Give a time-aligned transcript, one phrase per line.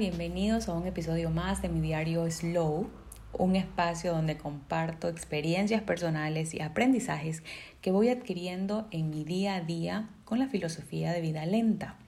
[0.00, 2.88] bienvenidos a un episodio más de mi diario Slow,
[3.34, 7.42] un espacio donde comparto experiencias personales y aprendizajes
[7.82, 11.98] que voy adquiriendo en mi día a día con la filosofía de vida lenta.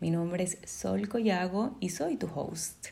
[0.00, 2.88] Mi nombre es Sol Collago y soy tu host.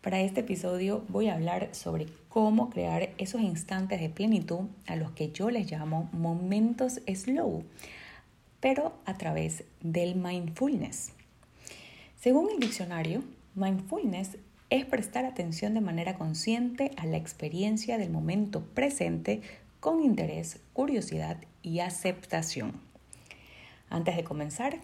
[0.00, 5.10] Para este episodio voy a hablar sobre cómo crear esos instantes de plenitud a los
[5.10, 7.64] que yo les llamo momentos slow,
[8.60, 11.10] pero a través del mindfulness.
[12.20, 14.38] Según el diccionario, mindfulness
[14.70, 19.42] es prestar atención de manera consciente a la experiencia del momento presente
[19.80, 22.80] con interés, curiosidad y aceptación.
[23.90, 24.78] Antes de comenzar,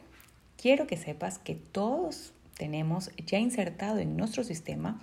[0.56, 5.00] quiero que sepas que todos tenemos ya insertado en nuestro sistema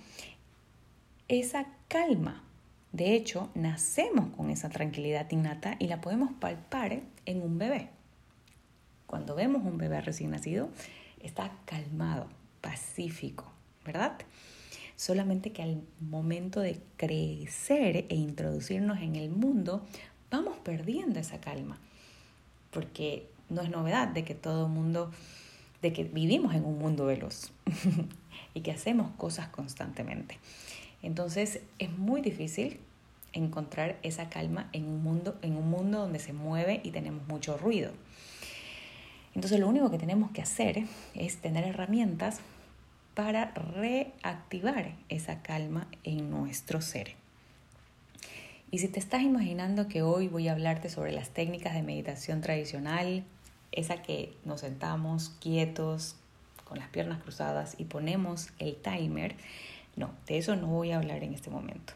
[1.28, 2.44] esa calma.
[2.92, 7.90] De hecho, nacemos con esa tranquilidad innata y la podemos palpar en un bebé.
[9.08, 10.70] Cuando vemos un bebé recién nacido,
[11.20, 12.28] está calmado,
[12.62, 13.52] pacífico,
[13.88, 14.20] ¿verdad?
[14.96, 19.84] Solamente que al momento de crecer e introducirnos en el mundo,
[20.30, 21.80] vamos perdiendo esa calma.
[22.70, 25.12] Porque no es novedad de que todo mundo,
[25.82, 27.52] de que vivimos en un mundo veloz
[28.54, 30.38] y que hacemos cosas constantemente.
[31.02, 32.80] Entonces es muy difícil
[33.34, 37.58] encontrar esa calma en un mundo, en un mundo donde se mueve y tenemos mucho
[37.58, 37.92] ruido.
[39.36, 42.40] Entonces lo único que tenemos que hacer es tener herramientas
[43.18, 47.16] para reactivar esa calma en nuestro ser.
[48.70, 52.42] Y si te estás imaginando que hoy voy a hablarte sobre las técnicas de meditación
[52.42, 53.24] tradicional,
[53.72, 56.16] esa que nos sentamos quietos,
[56.64, 59.36] con las piernas cruzadas y ponemos el timer,
[59.96, 61.94] no, de eso no voy a hablar en este momento.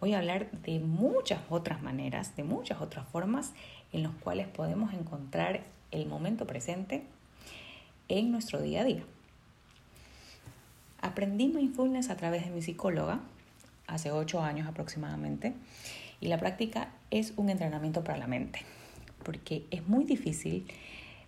[0.00, 3.52] Voy a hablar de muchas otras maneras, de muchas otras formas
[3.92, 7.04] en las cuales podemos encontrar el momento presente
[8.08, 9.04] en nuestro día a día.
[11.04, 13.20] Aprendí mindfulness a través de mi psicóloga
[13.86, 15.52] hace ocho años aproximadamente
[16.18, 18.60] y la práctica es un entrenamiento para la mente
[19.22, 20.66] porque es muy difícil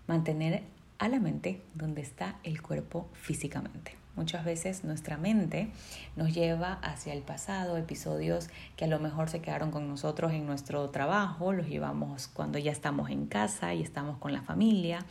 [0.06, 0.62] mantener
[0.98, 3.97] a la mente donde está el cuerpo físicamente.
[4.14, 5.69] Muchas veces nuestra mente
[6.16, 10.47] nos lleva hacia el pasado, episodios que a lo mejor se quedaron con nosotros en
[10.47, 15.04] nuestro trabajo, los llevamos cuando ya estamos en casa y estamos con la familia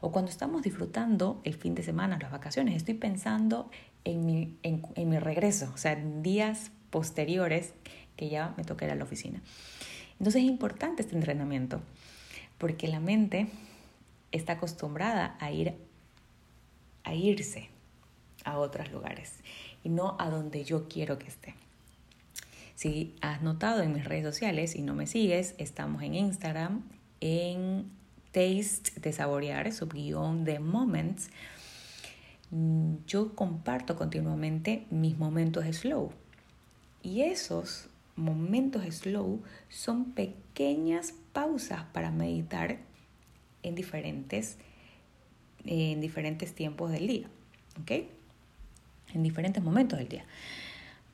[0.00, 2.76] o cuando estamos disfrutando el fin de semana, las vacaciones.
[2.76, 3.70] Estoy pensando
[4.10, 7.74] en mi, en, mi regreso, o sea, días posteriores
[8.16, 9.42] que ya me toca ir a la oficina.
[10.18, 11.80] Entonces es importante este entrenamiento
[12.56, 13.48] porque la mente
[14.32, 15.74] está acostumbrada a ir
[17.04, 17.68] a irse
[18.44, 19.34] a otros lugares
[19.84, 21.54] y no a donde yo quiero que esté.
[22.74, 26.82] Si has notado en mis redes sociales y no me sigues, estamos en Instagram,
[27.20, 27.90] en
[28.32, 31.30] Taste de Saborear, subguión de Moments.
[33.06, 36.10] Yo comparto continuamente mis momentos slow.
[37.02, 42.78] Y esos momentos slow son pequeñas pausas para meditar
[43.62, 44.56] en diferentes,
[45.64, 47.28] en diferentes tiempos del día.
[47.80, 47.92] ¿Ok?
[49.14, 50.24] en diferentes momentos del día.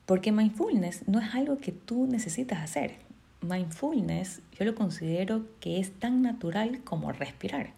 [0.05, 2.95] Porque mindfulness no es algo que tú necesitas hacer.
[3.41, 7.73] Mindfulness yo lo considero que es tan natural como respirar.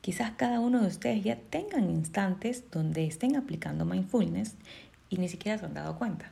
[0.00, 4.54] Quizás cada uno de ustedes ya tengan instantes donde estén aplicando mindfulness
[5.10, 6.30] y ni siquiera se han dado cuenta.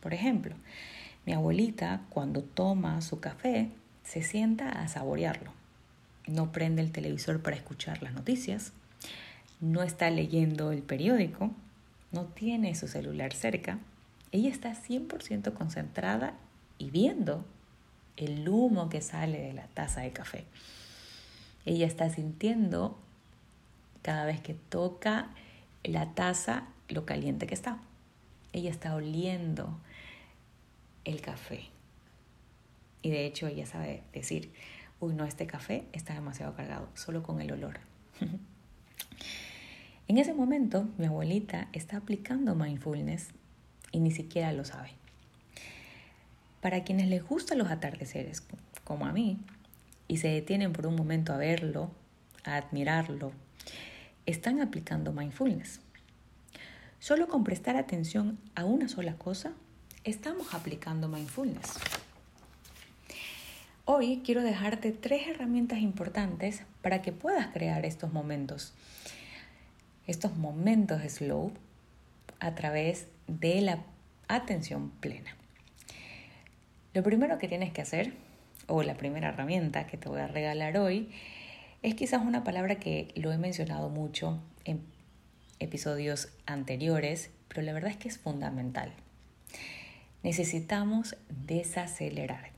[0.00, 0.54] Por ejemplo,
[1.26, 3.70] mi abuelita cuando toma su café
[4.04, 5.52] se sienta a saborearlo.
[6.26, 8.72] No prende el televisor para escuchar las noticias,
[9.60, 11.50] no está leyendo el periódico,
[12.12, 13.78] no tiene su celular cerca,
[14.32, 16.34] ella está 100% concentrada
[16.78, 17.44] y viendo
[18.16, 20.44] el humo que sale de la taza de café.
[21.66, 22.98] Ella está sintiendo
[24.02, 25.28] cada vez que toca
[25.84, 27.78] la taza lo caliente que está.
[28.52, 29.78] Ella está oliendo
[31.04, 31.64] el café.
[33.02, 34.52] Y de hecho ella sabe decir,
[35.00, 37.80] uy, no, este café está demasiado cargado, solo con el olor.
[40.08, 43.30] En ese momento, mi abuelita está aplicando mindfulness
[43.90, 44.90] y ni siquiera lo sabe.
[46.60, 48.44] Para quienes les gustan los atardeceres,
[48.84, 49.38] como a mí,
[50.08, 51.90] y se detienen por un momento a verlo,
[52.44, 53.32] a admirarlo,
[54.26, 55.80] están aplicando mindfulness.
[56.98, 59.52] Solo con prestar atención a una sola cosa,
[60.04, 61.74] estamos aplicando mindfulness.
[63.84, 68.74] Hoy quiero dejarte tres herramientas importantes para que puedas crear estos momentos
[70.06, 71.52] estos momentos slow
[72.38, 73.80] a través de la
[74.28, 75.36] atención plena.
[76.94, 78.12] Lo primero que tienes que hacer,
[78.66, 81.10] o la primera herramienta que te voy a regalar hoy,
[81.82, 84.80] es quizás una palabra que lo he mencionado mucho en,
[85.58, 88.92] episodios anteriores, pero la verdad es que es fundamental.
[90.22, 91.16] Necesitamos
[91.46, 92.50] desacelerar.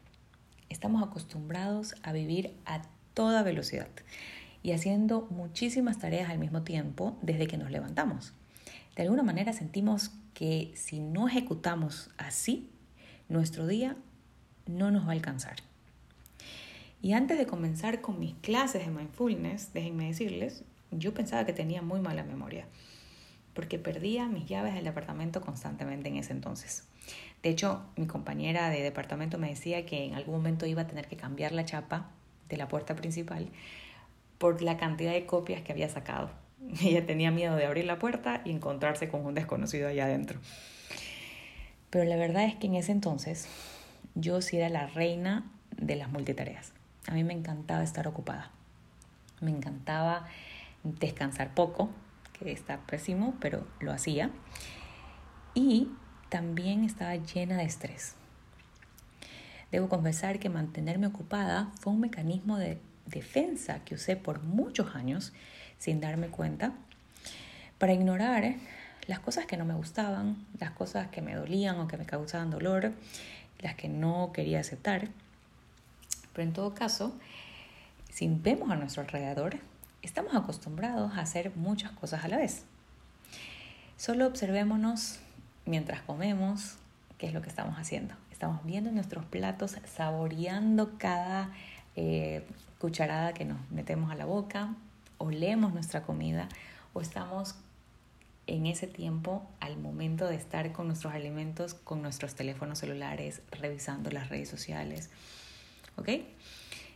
[0.68, 2.82] Estamos acostumbrados a vivir a
[3.14, 3.88] toda velocidad
[4.62, 8.32] y haciendo muchísimas tareas al mismo tiempo desde que nos levantamos.
[8.96, 12.70] De alguna manera sentimos que si no ejecutamos así,
[13.28, 13.96] nuestro día
[14.66, 15.67] no nos va a alcanzar.
[17.00, 21.80] Y antes de comenzar con mis clases de mindfulness, déjenme decirles, yo pensaba que tenía
[21.80, 22.66] muy mala memoria,
[23.54, 26.88] porque perdía mis llaves del departamento constantemente en ese entonces.
[27.42, 31.06] De hecho, mi compañera de departamento me decía que en algún momento iba a tener
[31.06, 32.10] que cambiar la chapa
[32.48, 33.48] de la puerta principal
[34.38, 36.30] por la cantidad de copias que había sacado.
[36.82, 40.40] Ella tenía miedo de abrir la puerta y encontrarse con un desconocido allá adentro.
[41.90, 43.48] Pero la verdad es que en ese entonces
[44.14, 46.72] yo sí era la reina de las multitareas.
[47.08, 48.50] A mí me encantaba estar ocupada.
[49.40, 50.26] Me encantaba
[50.82, 51.88] descansar poco,
[52.34, 54.30] que está pésimo, pero lo hacía.
[55.54, 55.88] Y
[56.28, 58.14] también estaba llena de estrés.
[59.72, 65.32] Debo confesar que mantenerme ocupada fue un mecanismo de defensa que usé por muchos años
[65.78, 66.74] sin darme cuenta
[67.78, 68.56] para ignorar
[69.06, 72.50] las cosas que no me gustaban, las cosas que me dolían o que me causaban
[72.50, 72.92] dolor,
[73.60, 75.08] las que no quería aceptar.
[76.38, 77.12] Pero en todo caso,
[78.10, 79.58] si vemos a nuestro alrededor,
[80.02, 82.62] estamos acostumbrados a hacer muchas cosas a la vez.
[83.96, 85.18] Solo observémonos
[85.66, 86.76] mientras comemos
[87.18, 88.14] qué es lo que estamos haciendo.
[88.30, 91.50] Estamos viendo nuestros platos, saboreando cada
[91.96, 92.46] eh,
[92.78, 94.76] cucharada que nos metemos a la boca,
[95.18, 96.48] olemos nuestra comida
[96.92, 97.56] o estamos
[98.46, 104.12] en ese tiempo al momento de estar con nuestros alimentos, con nuestros teléfonos celulares, revisando
[104.12, 105.10] las redes sociales.
[105.98, 106.08] ¿Ok?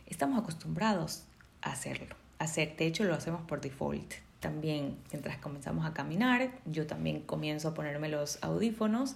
[0.07, 1.23] Estamos acostumbrados
[1.61, 2.15] a hacerlo.
[2.39, 4.13] Hacer, de hecho, lo hacemos por default.
[4.39, 9.15] También, mientras comenzamos a caminar, yo también comienzo a ponerme los audífonos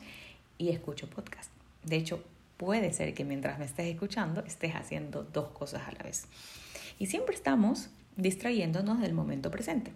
[0.58, 1.52] y escucho podcast.
[1.84, 2.24] De hecho,
[2.58, 6.28] puede ser que mientras me estés escuchando estés haciendo dos cosas a la vez.
[7.00, 9.94] Y siempre estamos distrayéndonos del momento presente.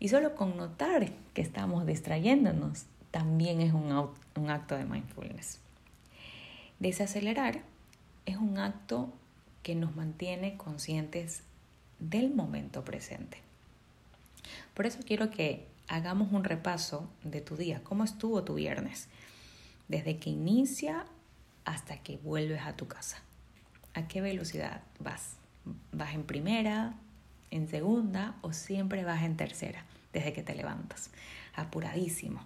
[0.00, 3.90] Y solo con notar que estamos distrayéndonos también es un,
[4.36, 5.58] un acto de mindfulness.
[6.78, 7.62] Desacelerar
[8.28, 9.10] es un acto
[9.62, 11.42] que nos mantiene conscientes
[11.98, 13.38] del momento presente.
[14.74, 17.82] Por eso quiero que hagamos un repaso de tu día.
[17.82, 19.08] ¿Cómo estuvo tu viernes?
[19.88, 21.06] Desde que inicia
[21.64, 23.22] hasta que vuelves a tu casa.
[23.94, 25.36] ¿A qué velocidad vas?
[25.92, 26.94] ¿Vas en primera,
[27.50, 31.10] en segunda o siempre vas en tercera desde que te levantas?
[31.54, 32.42] Apuradísimo.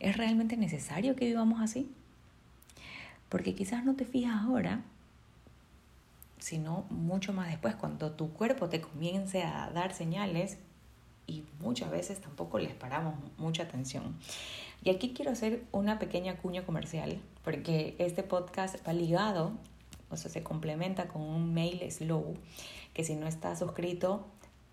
[0.00, 1.90] ¿Es realmente necesario que vivamos así?
[3.28, 4.82] Porque quizás no te fijas ahora,
[6.38, 10.58] sino mucho más después, cuando tu cuerpo te comience a dar señales
[11.26, 14.16] y muchas veces tampoco les paramos mucha atención.
[14.84, 19.52] Y aquí quiero hacer una pequeña cuña comercial, porque este podcast va ligado,
[20.10, 22.34] o sea, se complementa con un mail slow,
[22.94, 24.26] que si no estás suscrito,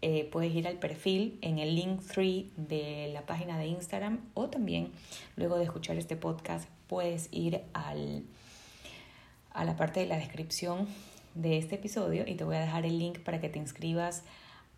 [0.06, 4.50] eh, puedes ir al perfil en el link 3 de la página de Instagram o
[4.50, 4.92] también
[5.38, 8.26] luego de escuchar este podcast puedes ir al,
[9.54, 10.88] a la parte de la descripción
[11.36, 14.24] de este episodio y te voy a dejar el link para que te inscribas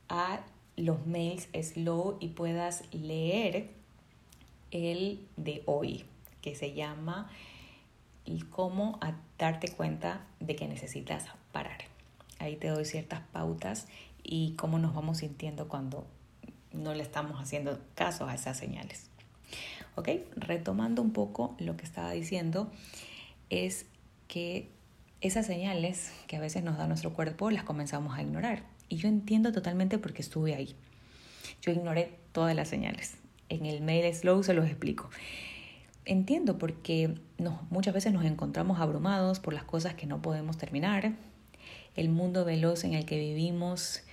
[0.09, 0.41] a
[0.77, 3.69] los mails slow y puedas leer
[4.71, 6.05] el de hoy,
[6.41, 7.29] que se llama
[8.25, 8.99] y cómo
[9.37, 11.77] darte cuenta de que necesitas parar.
[12.39, 13.87] Ahí te doy ciertas pautas
[14.23, 16.05] y cómo nos vamos sintiendo cuando
[16.73, 19.09] no le estamos haciendo caso a esas señales.
[19.95, 20.09] ¿Ok?
[20.35, 22.69] Retomando un poco lo que estaba diciendo,
[23.49, 23.85] es
[24.27, 24.69] que
[25.21, 28.63] esas señales que a veces nos da nuestro cuerpo las comenzamos a ignorar.
[28.89, 30.75] Y yo entiendo totalmente porque estuve ahí.
[31.61, 33.17] Yo ignoré todas las señales.
[33.49, 35.09] En el mail slow se los explico.
[36.05, 37.15] Entiendo porque
[37.69, 41.13] muchas veces nos encontramos abrumados por las cosas que no podemos terminar.
[41.95, 44.03] El mundo veloz en el que vivimos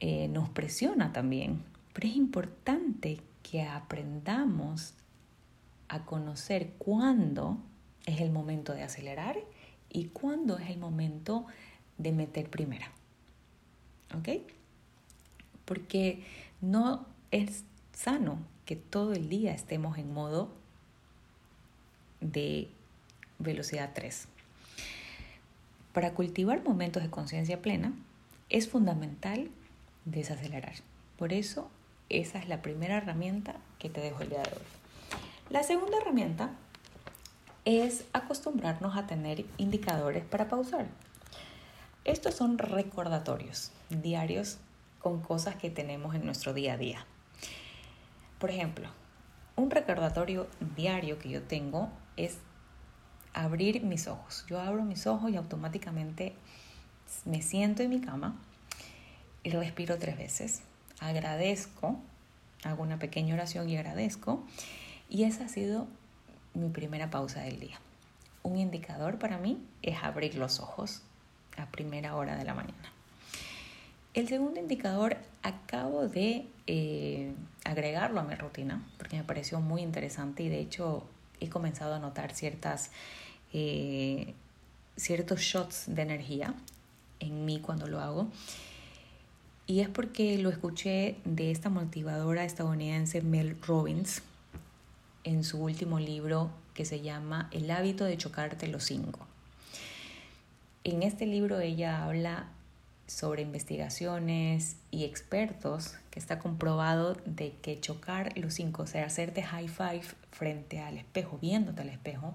[0.00, 1.62] eh, nos presiona también.
[1.92, 4.94] Pero es importante que aprendamos
[5.88, 7.58] a conocer cuándo
[8.06, 9.36] es el momento de acelerar
[9.90, 11.46] y cuándo es el momento
[11.98, 12.90] de meter primera.
[14.16, 14.42] ¿Ok?
[15.64, 16.24] Porque
[16.60, 20.50] no es sano que todo el día estemos en modo
[22.20, 22.68] de
[23.38, 24.28] velocidad 3.
[25.92, 27.92] Para cultivar momentos de conciencia plena
[28.48, 29.50] es fundamental
[30.04, 30.74] desacelerar.
[31.16, 31.70] Por eso
[32.08, 34.62] esa es la primera herramienta que te dejo el día de hoy.
[35.50, 36.50] La segunda herramienta
[37.64, 40.86] es acostumbrarnos a tener indicadores para pausar.
[42.04, 44.58] Estos son recordatorios diarios
[45.00, 47.06] con cosas que tenemos en nuestro día a día.
[48.38, 48.88] Por ejemplo,
[49.56, 52.38] un recordatorio diario que yo tengo es
[53.32, 54.44] abrir mis ojos.
[54.48, 56.34] Yo abro mis ojos y automáticamente
[57.24, 58.36] me siento en mi cama
[59.42, 60.62] y respiro tres veces.
[61.00, 61.98] Agradezco,
[62.64, 64.44] hago una pequeña oración y agradezco.
[65.08, 65.86] Y esa ha sido
[66.54, 67.78] mi primera pausa del día.
[68.42, 71.02] Un indicador para mí es abrir los ojos
[71.56, 72.92] a primera hora de la mañana.
[74.14, 77.34] El segundo indicador acabo de eh,
[77.64, 81.04] agregarlo a mi rutina porque me pareció muy interesante y de hecho
[81.40, 82.90] he comenzado a notar ciertas,
[83.52, 84.34] eh,
[84.96, 86.54] ciertos shots de energía
[87.18, 88.28] en mí cuando lo hago.
[89.66, 94.22] Y es porque lo escuché de esta motivadora estadounidense Mel Robbins
[95.24, 99.26] en su último libro que se llama El hábito de chocarte los cinco.
[100.84, 102.48] En este libro ella habla
[103.06, 109.42] sobre investigaciones y expertos que está comprobado de que chocar los cinco, o sea, hacerte
[109.42, 112.34] high five frente al espejo, viéndote al espejo,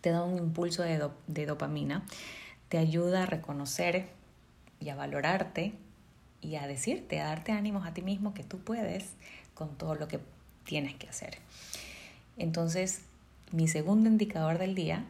[0.00, 2.04] te da un impulso de, de dopamina,
[2.68, 4.08] te ayuda a reconocer
[4.80, 5.74] y a valorarte
[6.40, 9.14] y a decirte, a darte ánimos a ti mismo que tú puedes
[9.54, 10.20] con todo lo que
[10.64, 11.38] tienes que hacer.
[12.36, 13.02] Entonces,
[13.52, 15.04] mi segundo indicador del día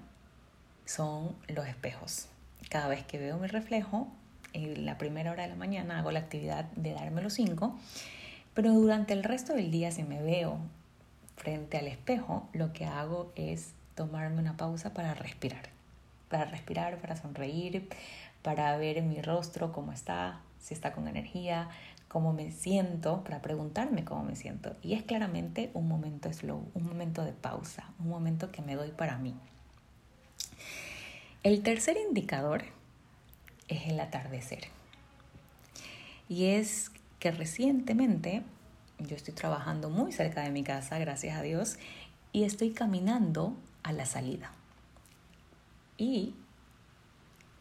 [0.85, 2.29] son los espejos.
[2.69, 4.09] Cada vez que veo mi reflejo,
[4.53, 7.79] en la primera hora de la mañana hago la actividad de darme los cinco,
[8.55, 10.59] pero durante el resto del día si me veo
[11.37, 15.69] frente al espejo, lo que hago es tomarme una pausa para respirar,
[16.29, 17.89] para respirar, para sonreír,
[18.43, 21.69] para ver mi rostro cómo está, si está con energía,
[22.15, 24.77] cómo me siento, para preguntarme cómo me siento.
[24.83, 28.93] Y es claramente un momento slow, un momento de pausa, un momento que me doy
[28.93, 29.35] para mí.
[31.43, 32.67] El tercer indicador
[33.67, 34.69] es el atardecer.
[36.29, 38.45] Y es que recientemente
[39.01, 41.79] yo estoy trabajando muy cerca de mi casa, gracias a Dios,
[42.31, 44.53] y estoy caminando a la salida.
[45.99, 46.37] Y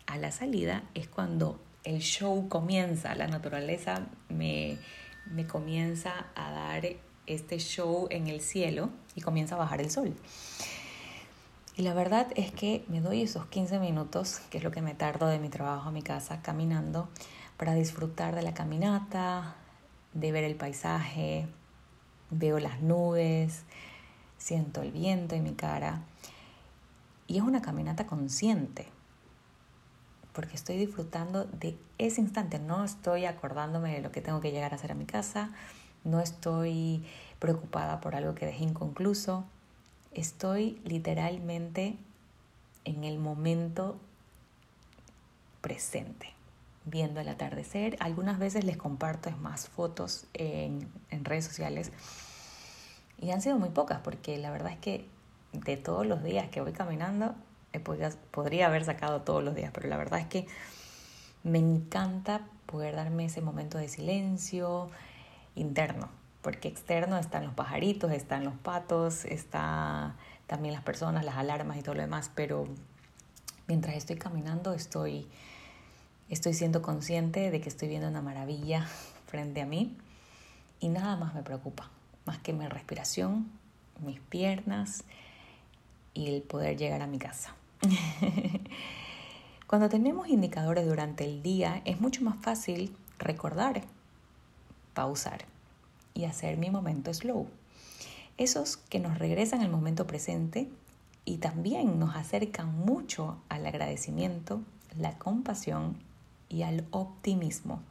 [0.06, 4.78] a la salida es cuando el show comienza, la naturaleza me,
[5.25, 6.84] me comienza a dar
[7.28, 10.16] este show en el cielo y comienza a bajar el sol.
[11.75, 14.94] Y la verdad es que me doy esos 15 minutos, que es lo que me
[14.94, 17.10] tardo de mi trabajo a mi casa, caminando,
[17.58, 19.56] para disfrutar de la caminata,
[20.13, 21.48] de ver el paisaje,
[22.30, 23.63] veo las nubes,
[24.38, 26.04] siento el viento en mi cara.
[27.25, 28.88] Y es una caminata consciente,
[30.34, 34.74] porque estoy disfrutando de ese instante, no estoy acordándome de lo que tengo que llegar
[34.74, 35.52] a hacer a mi casa,
[36.04, 37.06] no estoy
[37.40, 39.46] preocupada por algo que dejé inconcluso,
[40.13, 41.98] estoy literalmente
[42.86, 43.98] en el momento
[45.62, 46.34] presente,
[46.86, 47.96] viendo el atardecer.
[48.00, 50.90] Algunas veces les comparto más fotos en,
[51.24, 51.92] redes sociales
[53.20, 55.08] y han sido muy pocas porque la verdad es que
[55.54, 57.36] de todos los días que voy caminando,
[57.80, 60.48] podría, podría haber sacado todos los días, pero la verdad es que
[61.44, 64.89] me encanta poder darme ese momento de silencio
[65.56, 66.10] interno,
[66.42, 70.15] porque externo están los pajaritos, están los patos, está
[70.48, 72.68] también las personas, las alarmas y todo lo demás, pero
[73.68, 75.27] mientras estoy caminando estoy,
[76.30, 78.88] estoy siendo consciente de que estoy viendo una maravilla
[79.27, 79.98] frente a mí
[80.80, 81.89] y nada más me preocupa,
[82.25, 83.51] más que mi respiración,
[84.00, 85.03] mis piernas
[86.13, 87.56] y el poder llegar a mi casa.
[89.68, 93.84] Cuando tenemos indicadores durante el día es mucho más fácil recordar,
[94.94, 95.46] pausar
[96.13, 97.48] y hacer mi momento slow.
[98.38, 100.70] Esos que nos regresan al momento presente
[101.25, 104.62] y también nos acercan mucho al agradecimiento,
[104.98, 105.98] la compasión
[106.50, 107.82] y al optimismo.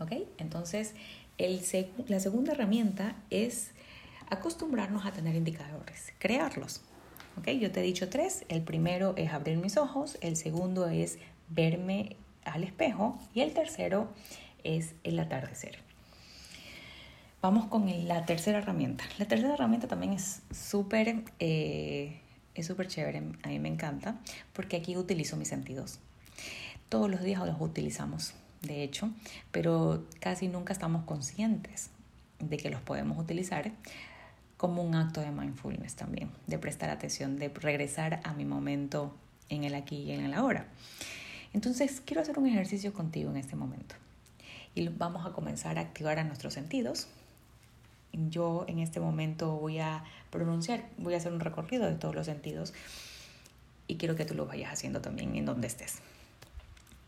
[0.00, 0.12] ¿Ok?
[0.38, 0.94] Entonces,
[1.38, 3.70] la segunda herramienta es
[4.30, 6.82] acostumbrarnos a tener indicadores, crearlos.
[7.38, 7.48] ¿Ok?
[7.50, 8.44] Yo te he dicho tres.
[8.48, 14.08] El primero es abrir mis ojos, el segundo es verme al espejo y el tercero
[14.62, 15.78] es el atardecer.
[17.42, 19.04] Vamos con la tercera herramienta.
[19.18, 22.20] La tercera herramienta también es súper eh,
[22.54, 24.16] es súper chévere, a mí me encanta,
[24.52, 25.98] porque aquí utilizo mis sentidos.
[26.88, 29.10] Todos los días los utilizamos, de hecho,
[29.50, 31.90] pero casi nunca estamos conscientes
[32.38, 33.72] de que los podemos utilizar
[34.64, 39.14] como un acto de mindfulness también, de prestar atención, de regresar a mi momento
[39.50, 40.68] en el aquí y en el ahora.
[41.52, 43.94] Entonces, quiero hacer un ejercicio contigo en este momento.
[44.74, 47.08] Y vamos a comenzar a activar a nuestros sentidos,
[48.30, 52.24] yo en este momento voy a pronunciar, voy a hacer un recorrido de todos los
[52.24, 52.72] sentidos
[53.86, 55.98] y quiero que tú lo vayas haciendo también en donde estés.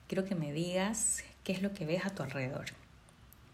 [0.09, 2.67] Quiero que me digas qué es lo que ves a tu alrededor,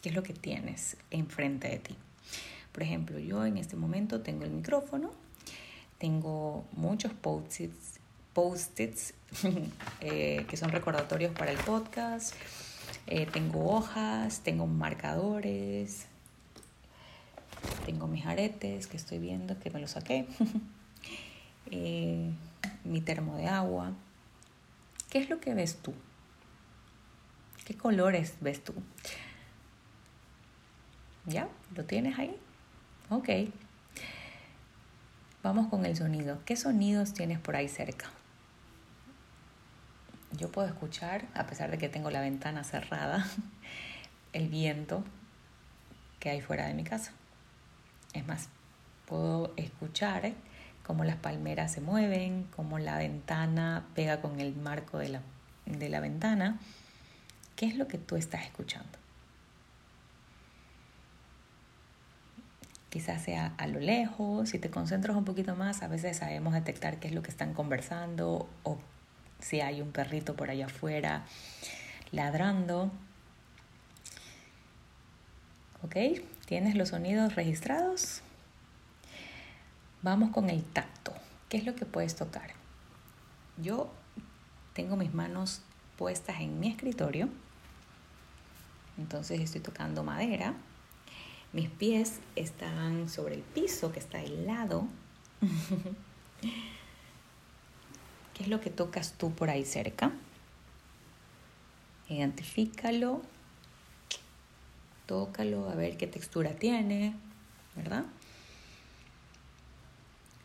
[0.03, 1.97] qué es lo que tienes enfrente de ti.
[2.73, 5.11] Por ejemplo, yo en este momento tengo el micrófono,
[5.99, 9.14] tengo muchos post-its,
[10.00, 12.35] eh, que son recordatorios para el podcast,
[13.07, 16.07] eh, tengo hojas, tengo marcadores,
[17.85, 20.26] tengo mis aretes que estoy viendo que me los saqué,
[21.71, 22.31] eh,
[22.85, 23.93] mi termo de agua.
[25.11, 25.93] ¿Qué es lo que ves tú?
[27.67, 28.73] ¿Qué colores ves tú?
[31.26, 31.49] ¿Ya?
[31.76, 32.35] ¿Lo tienes ahí?
[33.12, 33.28] Ok.
[35.42, 36.38] Vamos con el sonido.
[36.47, 38.07] ¿Qué sonidos tienes por ahí cerca?
[40.38, 43.26] Yo puedo escuchar, a pesar de que tengo la ventana cerrada,
[44.33, 45.04] el viento
[46.21, 47.12] que hay fuera de mi casa.
[48.14, 48.49] Es más,
[49.04, 50.33] puedo escuchar
[50.83, 55.21] cómo las palmeras se mueven, cómo la ventana pega con el marco de la,
[55.66, 56.59] de la ventana.
[57.57, 59.02] ¿Qué es lo que tú estás escuchando?
[62.93, 66.99] Quizás sea a lo lejos, si te concentras un poquito más, a veces sabemos detectar
[66.99, 68.79] qué es lo que están conversando o
[69.39, 71.25] si hay un perrito por allá afuera
[72.11, 72.91] ladrando.
[75.83, 75.97] ¿Ok?
[76.45, 78.21] ¿Tienes los sonidos registrados?
[80.03, 81.15] Vamos con el tacto.
[81.49, 82.51] ¿Qué es lo que puedes tocar?
[83.57, 83.91] Yo
[84.75, 85.63] tengo mis manos
[85.97, 87.31] puestas en mi escritorio.
[88.99, 90.53] Entonces estoy tocando madera.
[91.53, 94.87] Mis pies están sobre el piso que está helado.
[98.33, 100.13] ¿Qué es lo que tocas tú por ahí cerca?
[102.09, 103.21] Identifícalo.
[105.05, 107.15] Tócalo a ver qué textura tiene,
[107.77, 108.07] ¿verdad?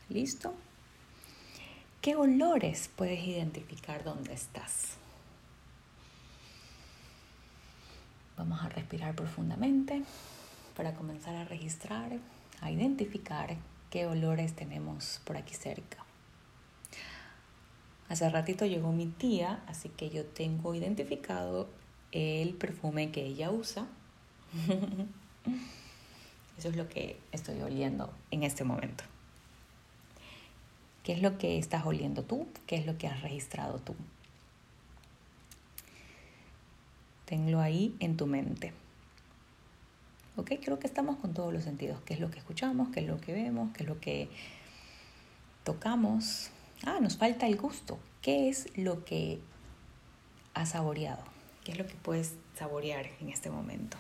[0.10, 0.54] ¿Listo?
[2.02, 4.98] ¿Qué olores puedes identificar dónde estás?
[8.36, 10.04] Vamos a respirar profundamente
[10.78, 12.12] para comenzar a registrar,
[12.62, 13.58] a identificar
[13.90, 16.06] qué olores tenemos por aquí cerca.
[18.10, 21.68] Hace ratito llegó mi tía, así que yo tengo identificado
[22.12, 23.88] el perfume que ella usa.
[26.60, 29.04] Eso es lo que estoy oliendo en este momento.
[31.04, 32.48] ¿Qué es lo que estás oliendo tú?
[32.68, 33.96] ¿Qué es lo que has registrado tú?
[37.26, 38.74] Tenlo ahí en tu mente.
[40.38, 40.52] ¿Ok?
[40.64, 42.00] Creo que estamos con todos los sentidos.
[42.06, 42.90] ¿Qué es lo que escuchamos?
[42.90, 43.74] ¿Qué es lo que vemos?
[43.74, 44.30] ¿Qué es lo que
[45.64, 46.52] tocamos?
[46.86, 47.98] Ah, nos falta el gusto.
[48.22, 49.40] ¿Qué es lo que
[50.54, 51.24] has saboreado?
[51.64, 53.98] ¿Qué es lo que puedes saborear en este momento?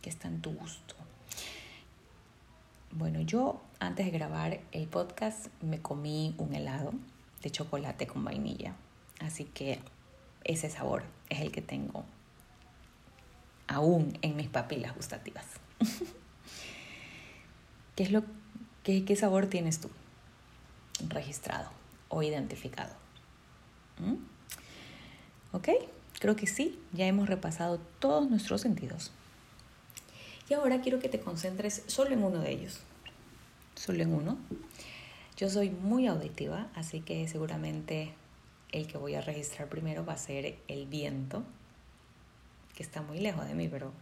[0.00, 0.94] ¿Qué está en tu gusto?
[2.90, 6.92] Bueno, yo antes de grabar el podcast me comí un helado
[7.42, 8.74] de chocolate con vainilla.
[9.20, 9.78] Así que
[10.42, 12.06] ese sabor es el que tengo
[13.66, 15.44] aún en mis papilas gustativas.
[17.96, 18.24] ¿Qué, es lo,
[18.82, 19.90] qué, qué sabor tienes tú
[21.08, 21.70] registrado
[22.08, 22.94] o identificado?
[23.98, 24.16] ¿Mm?
[25.52, 25.68] ¿Ok?
[26.18, 29.10] Creo que sí, ya hemos repasado todos nuestros sentidos.
[30.48, 32.80] Y ahora quiero que te concentres solo en uno de ellos.
[33.74, 34.38] Solo en uno.
[35.36, 38.14] Yo soy muy auditiva, así que seguramente
[38.70, 41.42] el que voy a registrar primero va a ser el viento,
[42.74, 43.92] que está muy lejos de mí, pero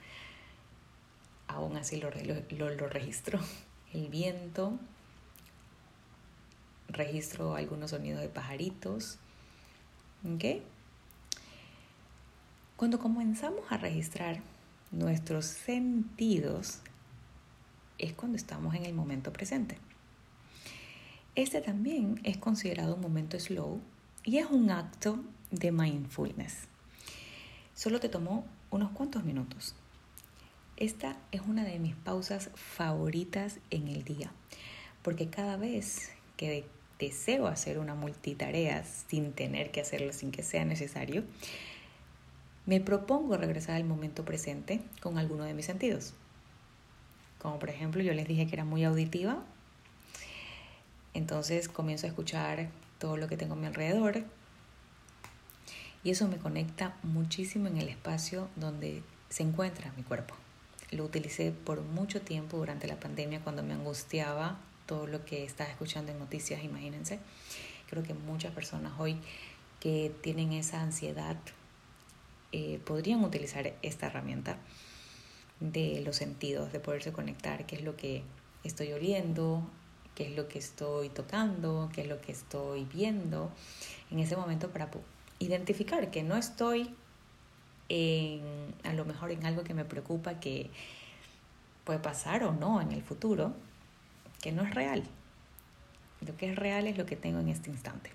[1.48, 3.40] aún así lo, lo, lo registro.
[3.92, 4.78] El viento,
[6.88, 9.18] registro algunos sonidos de pajaritos.
[10.24, 10.62] ¿Ok?
[12.76, 14.40] Cuando comenzamos a registrar
[14.90, 16.80] nuestros sentidos
[17.98, 19.78] es cuando estamos en el momento presente.
[21.34, 23.80] Este también es considerado un momento slow
[24.24, 26.68] y es un acto de mindfulness.
[27.74, 29.74] Solo te tomó unos cuantos minutos.
[30.76, 34.32] Esta es una de mis pausas favoritas en el día,
[35.02, 36.64] porque cada vez que
[36.98, 41.24] deseo hacer una multitarea sin tener que hacerlo, sin que sea necesario,
[42.66, 46.14] me propongo regresar al momento presente con alguno de mis sentidos.
[47.40, 49.42] Como por ejemplo, yo les dije que era muy auditiva,
[51.14, 54.24] entonces comienzo a escuchar todo lo que tengo a mi alrededor
[56.02, 60.34] y eso me conecta muchísimo en el espacio donde se encuentra mi cuerpo.
[60.90, 65.70] Lo utilicé por mucho tiempo durante la pandemia cuando me angustiaba todo lo que estaba
[65.70, 67.20] escuchando en noticias, imagínense.
[67.88, 69.16] Creo que muchas personas hoy
[69.78, 71.36] que tienen esa ansiedad
[72.52, 74.58] eh, podrían utilizar esta herramienta
[75.60, 78.22] de los sentidos, de poderse conectar, qué es lo que
[78.64, 79.62] estoy oliendo,
[80.14, 83.52] qué es lo que estoy tocando, qué es lo que estoy viendo
[84.10, 84.90] en ese momento para
[85.40, 86.94] identificar que no estoy
[87.88, 88.42] en,
[88.84, 90.70] a lo mejor en algo que me preocupa que
[91.84, 93.52] puede pasar o no en el futuro,
[94.40, 95.02] que no es real.
[96.24, 98.10] Lo que es real es lo que tengo en este instante.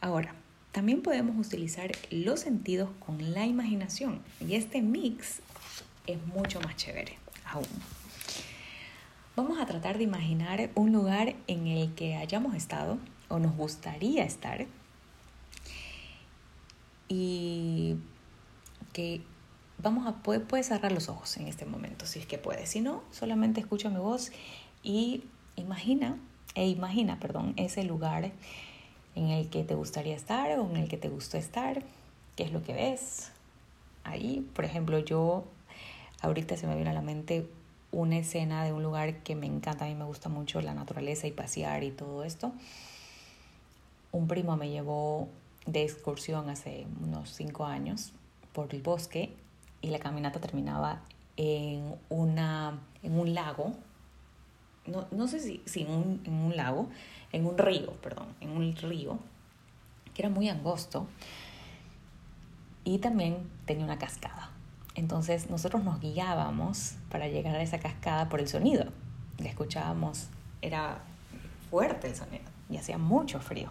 [0.00, 0.34] Ahora,
[0.72, 5.40] también podemos utilizar los sentidos con la imaginación y este mix
[6.06, 7.66] es mucho más chévere aún.
[9.34, 14.24] Vamos a tratar de imaginar un lugar en el que hayamos estado o nos gustaría
[14.24, 14.66] estar
[17.08, 17.96] y
[18.92, 19.22] que
[19.78, 22.70] vamos a poder cerrar los ojos en este momento si es que puedes.
[22.70, 24.32] Si no, solamente escucha mi voz
[24.82, 25.24] y
[25.56, 26.18] imagina
[26.54, 28.32] e imagina, perdón, ese lugar
[29.14, 31.82] en el que te gustaría estar o en el que te gustó estar,
[32.34, 33.30] qué es lo que ves
[34.04, 34.48] ahí.
[34.54, 35.44] Por ejemplo, yo
[36.22, 37.46] ahorita se me viene a la mente
[37.92, 41.26] una escena de un lugar que me encanta, a mí me gusta mucho la naturaleza
[41.26, 42.52] y pasear y todo esto.
[44.12, 45.28] Un primo me llevó
[45.66, 48.12] de excursión hace unos cinco años
[48.52, 49.34] por el bosque
[49.82, 51.02] y la caminata terminaba
[51.36, 53.74] en, una, en un lago,
[54.86, 56.88] no, no sé si, si en, un, en un lago,
[57.32, 59.18] en un río, perdón, en un río,
[60.14, 61.06] que era muy angosto
[62.84, 64.50] y también tenía una cascada.
[64.94, 68.86] Entonces nosotros nos guiábamos para llegar a esa cascada por el sonido.
[69.38, 70.28] La escuchábamos,
[70.62, 71.02] era
[71.68, 73.70] fuerte el sonido y hacía mucho frío.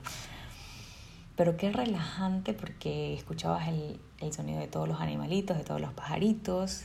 [1.35, 5.93] Pero qué relajante porque escuchabas el, el sonido de todos los animalitos, de todos los
[5.93, 6.83] pajaritos.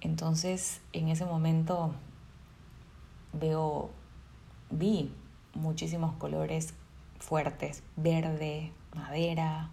[0.00, 1.94] Entonces, en ese momento
[3.32, 3.90] veo,
[4.70, 5.12] vi
[5.54, 6.74] muchísimos colores
[7.18, 9.70] fuertes, verde, madera,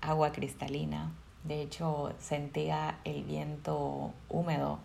[0.00, 1.12] agua cristalina.
[1.44, 4.80] De hecho, sentía el viento húmedo,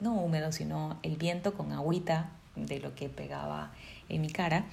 [0.00, 3.72] no húmedo, sino el viento con agüita de lo que pegaba
[4.08, 4.64] en mi cara.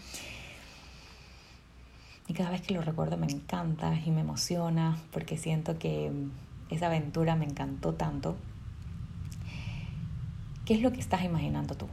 [2.28, 6.12] Y cada vez que lo recuerdo me encanta y me emociona porque siento que
[6.69, 8.36] esa aventura me encantó tanto.
[10.65, 11.88] ¿Qué es lo que estás imaginando tú?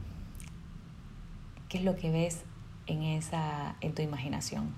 [1.69, 2.41] ¿Qué es lo que ves
[2.87, 4.73] en esa en tu imaginación?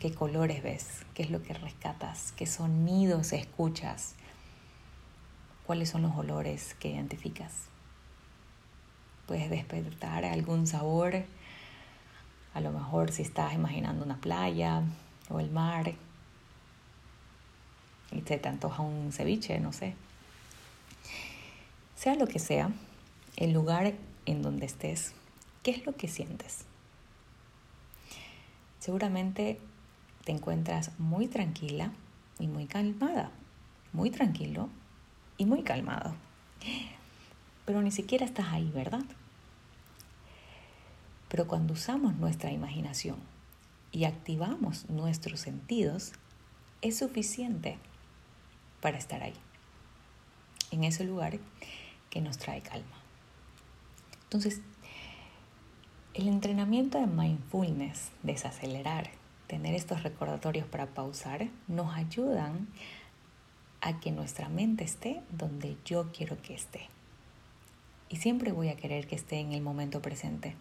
[0.00, 1.04] ¿Qué colores ves?
[1.14, 2.32] ¿Qué es lo que rescatas?
[2.32, 4.14] ¿Qué sonidos escuchas?
[5.66, 7.52] ¿Cuáles son los olores que identificas?
[9.26, 11.24] Puedes despertar algún sabor
[12.54, 14.82] a lo mejor si estás imaginando una playa
[15.28, 15.94] o el mar
[18.10, 19.94] y te, antoja un ceviche, no sé.
[21.96, 22.70] Sea lo que sea,
[23.36, 23.94] el lugar
[24.26, 25.14] en donde estés,
[25.62, 26.64] ¿qué es lo que sientes?
[28.78, 29.58] Seguramente
[30.24, 31.92] te encuentras muy tranquila
[32.38, 33.30] y muy calmada,
[33.92, 34.68] muy tranquilo
[35.38, 36.14] y muy calmado.
[37.64, 39.04] Pero ni siquiera estás ahí, ¿verdad?
[41.32, 43.16] Pero cuando usamos nuestra imaginación
[43.90, 46.12] y activamos nuestros sentidos,
[46.82, 47.78] es suficiente
[48.82, 49.32] para estar ahí,
[50.72, 51.38] en ese lugar
[52.10, 53.00] que nos trae calma.
[54.24, 54.60] Entonces,
[56.12, 59.10] el entrenamiento de mindfulness, desacelerar,
[59.46, 62.68] tener estos recordatorios para pausar, nos ayudan
[63.80, 66.90] a que nuestra mente esté donde yo quiero que esté.
[68.10, 70.56] Y siempre voy a querer que esté en el momento presente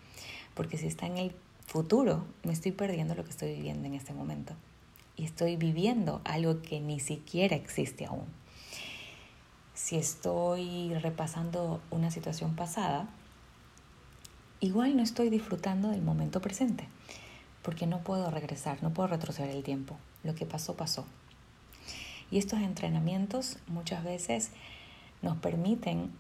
[0.54, 1.36] porque si está en el
[1.66, 4.54] futuro, me estoy perdiendo lo que estoy viviendo en este momento.
[5.16, 8.26] Y estoy viviendo algo que ni siquiera existe aún.
[9.74, 13.08] Si estoy repasando una situación pasada,
[14.60, 16.88] igual no estoy disfrutando del momento presente,
[17.62, 19.98] porque no puedo regresar, no puedo retroceder el tiempo.
[20.24, 21.06] Lo que pasó, pasó.
[22.30, 24.52] Y estos entrenamientos muchas veces
[25.22, 26.12] nos permiten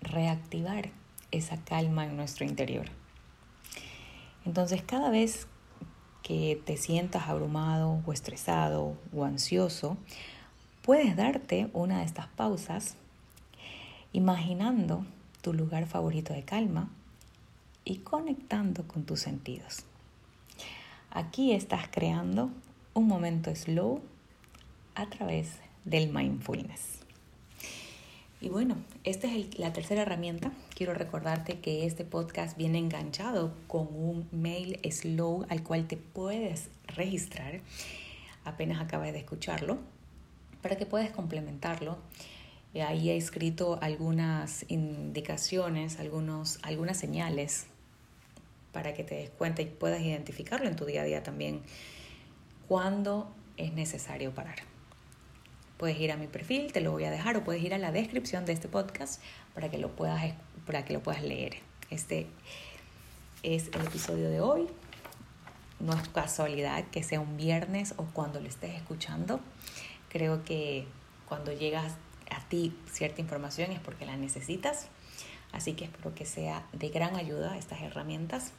[0.00, 0.90] reactivar
[1.30, 2.99] esa calma en nuestro interior.
[4.44, 5.46] Entonces cada vez
[6.22, 9.96] que te sientas abrumado o estresado o ansioso,
[10.82, 12.96] puedes darte una de estas pausas
[14.12, 15.04] imaginando
[15.40, 16.90] tu lugar favorito de calma
[17.84, 19.84] y conectando con tus sentidos.
[21.10, 22.50] Aquí estás creando
[22.94, 24.00] un momento slow
[24.94, 27.00] a través del mindfulness.
[28.42, 30.50] Y bueno, esta es la tercera herramienta.
[30.74, 36.70] Quiero recordarte que este podcast viene enganchado con un mail slow al cual te puedes
[36.86, 37.60] registrar
[38.46, 39.76] apenas acabas de escucharlo
[40.62, 41.98] para que puedas complementarlo.
[42.74, 47.66] Ahí he escrito algunas indicaciones, algunos, algunas señales
[48.72, 51.60] para que te des cuenta y puedas identificarlo en tu día a día también
[52.68, 54.69] cuando es necesario parar.
[55.80, 57.90] Puedes ir a mi perfil, te lo voy a dejar, o puedes ir a la
[57.90, 59.22] descripción de este podcast
[59.54, 60.34] para que lo puedas,
[60.66, 61.56] para que lo puedas leer.
[61.88, 62.26] Este
[63.42, 64.68] es el episodio de hoy.
[65.78, 69.40] no es casualidad que sea un viernes o cuando lo estés escuchando.
[70.10, 70.84] Creo que
[71.26, 71.94] cuando llegas
[72.30, 74.88] a ti cierta información es porque la necesitas.
[75.50, 78.52] Así que espero que sea de gran ayuda estas herramientas.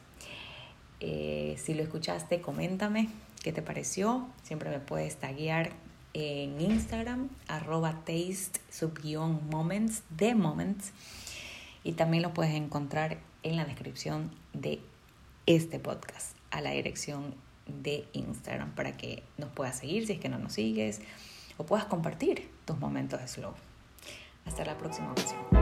[0.98, 3.10] Eh, si lo escuchaste, coméntame
[3.44, 4.26] qué te pareció.
[4.42, 5.70] Siempre me puedes taguear
[6.14, 8.60] en Instagram, arroba taste
[9.50, 10.92] moments de moments.
[11.84, 14.80] Y también lo puedes encontrar en la descripción de
[15.46, 17.34] este podcast a la dirección
[17.66, 21.00] de Instagram para que nos puedas seguir si es que no nos sigues
[21.56, 23.54] o puedas compartir tus momentos de slow.
[24.44, 25.61] Hasta la próxima ocasión.